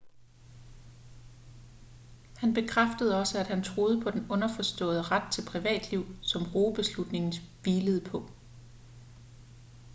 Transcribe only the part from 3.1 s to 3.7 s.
også at han